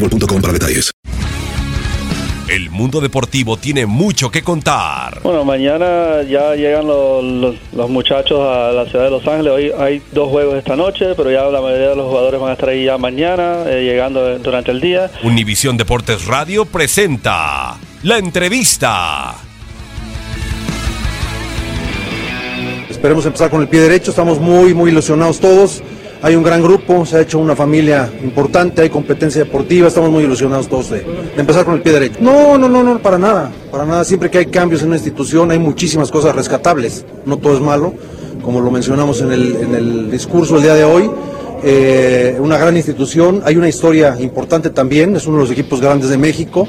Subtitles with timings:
[0.00, 0.90] boostmobile.com para detalles.
[2.48, 5.20] El mundo deportivo tiene mucho que contar.
[5.22, 9.52] Bueno, mañana ya llegan los, los- los muchachos a la ciudad de Los Ángeles.
[9.52, 12.52] Hoy hay dos juegos esta noche, pero ya la mayoría de los jugadores van a
[12.54, 15.10] estar ahí ya mañana, eh, llegando durante el día.
[15.24, 19.34] Univisión Deportes Radio presenta la entrevista.
[22.88, 25.82] Esperemos empezar con el pie derecho, estamos muy, muy ilusionados todos.
[26.20, 30.24] Hay un gran grupo, se ha hecho una familia importante, hay competencia deportiva, estamos muy
[30.24, 31.04] ilusionados todos de,
[31.36, 32.18] empezar con el pie derecho.
[32.20, 34.04] No, no, no, no, para nada, para nada.
[34.04, 37.94] Siempre que hay cambios en una institución hay muchísimas cosas rescatables, no todo es malo,
[38.42, 41.08] como lo mencionamos en el, en el discurso el día de hoy.
[41.62, 46.08] Eh, una gran institución, hay una historia importante también, es uno de los equipos grandes
[46.10, 46.66] de México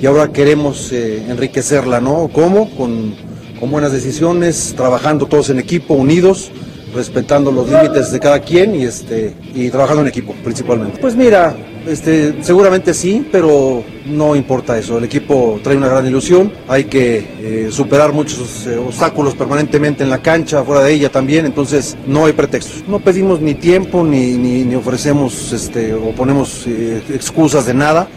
[0.00, 2.30] y ahora queremos eh, enriquecerla, ¿no?
[2.32, 2.70] ¿Cómo?
[2.76, 3.14] Con,
[3.60, 6.50] con buenas decisiones, trabajando todos en equipo, unidos,
[6.96, 10.98] respetando los límites de cada quien y este y trabajando en equipo principalmente.
[11.00, 11.54] Pues mira,
[11.86, 14.98] este seguramente sí, pero no importa eso.
[14.98, 20.10] El equipo trae una gran ilusión, hay que eh, superar muchos eh, obstáculos permanentemente en
[20.10, 22.82] la cancha, fuera de ella también, entonces no hay pretextos.
[22.88, 28.08] No pedimos ni tiempo ni, ni, ofrecemos este o ponemos eh, excusas de nada.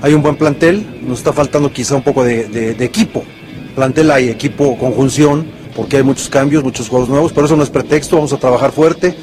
[0.00, 3.24] Hay un buen plantel, nos está faltando quizá un poco de, de- de equipo.
[3.74, 5.46] Plantel hay equipo, conjunción,
[5.78, 8.72] porque hay muchos cambios, muchos juegos nuevos, pero eso no es pretexto, vamos a trabajar
[8.72, 9.14] fuerte.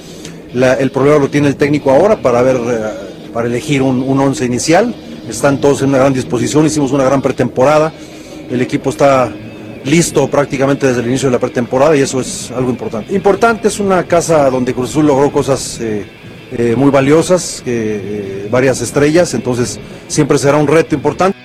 [0.54, 4.46] El problema lo tiene el técnico ahora para ver, eh, para elegir un, un once
[4.46, 4.96] inicial.
[5.28, 7.92] Están todos en una gran disposición, hicimos una gran pretemporada.
[8.50, 9.30] El equipo está
[9.84, 13.14] listo prácticamente desde el inicio de la pretemporada y eso es algo importante.
[13.14, 16.06] Importante es una casa donde Cruz Azul logró cosas eh,
[16.54, 17.66] eh, muy valiosas,
[18.50, 19.78] varias estrellas, entonces
[20.08, 21.45] siempre será un reto importante.